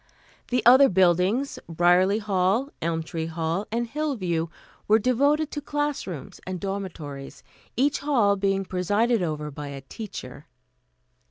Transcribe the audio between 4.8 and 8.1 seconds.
were devoted to class rooms and dormitories, each